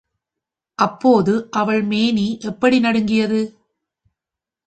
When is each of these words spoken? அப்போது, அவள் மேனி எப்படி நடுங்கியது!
அப்போது, 0.79 1.33
அவள் 1.51 1.81
மேனி 1.83 2.39
எப்படி 2.41 2.79
நடுங்கியது! 2.79 3.41